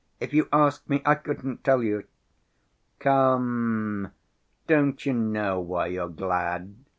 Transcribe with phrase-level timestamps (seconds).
[0.19, 2.05] If you ask me, I couldn't tell you."
[2.97, 4.11] "Come,
[4.65, 6.73] don't you know why you're glad?"